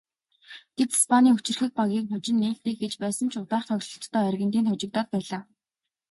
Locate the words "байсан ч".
3.03-3.33